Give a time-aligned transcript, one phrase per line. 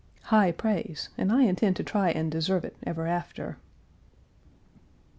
[0.23, 3.57] High praise, and I intend to try and deserve it ever after.